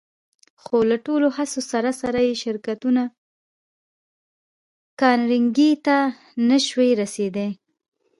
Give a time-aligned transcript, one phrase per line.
[0.61, 3.01] خو له ټولو هڅو سره سره يې شرکتونه
[5.01, 5.97] کارنګي ته
[6.47, 7.49] نه شوای رسېدای.